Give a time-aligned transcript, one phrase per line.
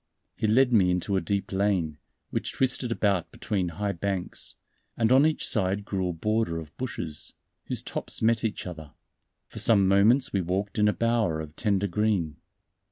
[0.35, 1.99] He led me into a deep lane,
[2.31, 4.55] which twisted about between high banks;
[4.97, 7.33] and on each side grew a border of bushes,
[7.65, 8.93] whose tops met each other.
[9.47, 12.37] For some moments we walked in a bower of tender green.